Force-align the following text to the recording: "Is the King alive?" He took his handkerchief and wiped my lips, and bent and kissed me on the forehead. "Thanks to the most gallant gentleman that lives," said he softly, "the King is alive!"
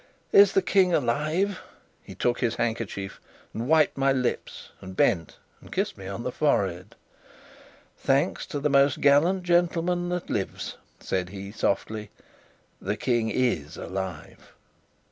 "Is 0.31 0.53
the 0.53 0.63
King 0.63 0.95
alive?" 0.95 1.59
He 2.01 2.15
took 2.15 2.39
his 2.39 2.55
handkerchief 2.55 3.21
and 3.53 3.67
wiped 3.67 3.99
my 3.99 4.11
lips, 4.11 4.69
and 4.81 4.97
bent 4.97 5.37
and 5.61 5.71
kissed 5.71 5.95
me 5.95 6.07
on 6.07 6.23
the 6.23 6.31
forehead. 6.31 6.95
"Thanks 7.97 8.47
to 8.47 8.59
the 8.59 8.67
most 8.67 8.99
gallant 8.99 9.43
gentleman 9.43 10.09
that 10.09 10.27
lives," 10.27 10.75
said 10.99 11.29
he 11.29 11.51
softly, 11.51 12.09
"the 12.81 12.97
King 12.97 13.29
is 13.29 13.77
alive!" 13.77 14.53